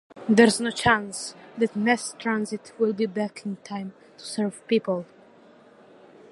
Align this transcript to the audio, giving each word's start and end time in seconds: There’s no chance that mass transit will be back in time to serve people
There’s 0.27 0.59
no 0.59 0.71
chance 0.71 1.35
that 1.59 1.75
mass 1.75 2.15
transit 2.17 2.71
will 2.79 2.91
be 2.91 3.05
back 3.05 3.45
in 3.45 3.57
time 3.65 3.93
to 4.17 4.25
serve 4.25 4.67
people 4.67 5.05